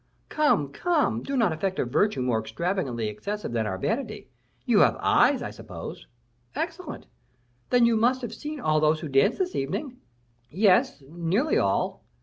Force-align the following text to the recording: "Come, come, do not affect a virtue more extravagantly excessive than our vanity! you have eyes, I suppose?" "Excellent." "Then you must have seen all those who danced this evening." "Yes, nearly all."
"Come, 0.29 0.69
come, 0.71 1.21
do 1.21 1.37
not 1.37 1.53
affect 1.53 1.77
a 1.77 1.85
virtue 1.85 2.23
more 2.23 2.39
extravagantly 2.39 3.07
excessive 3.07 3.51
than 3.51 3.67
our 3.67 3.77
vanity! 3.77 4.29
you 4.65 4.79
have 4.79 4.97
eyes, 4.99 5.43
I 5.43 5.51
suppose?" 5.51 6.07
"Excellent." 6.55 7.05
"Then 7.69 7.85
you 7.85 7.95
must 7.95 8.23
have 8.23 8.33
seen 8.33 8.59
all 8.59 8.79
those 8.79 9.01
who 9.01 9.07
danced 9.07 9.37
this 9.37 9.53
evening." 9.53 9.97
"Yes, 10.49 11.03
nearly 11.07 11.59
all." 11.59 12.03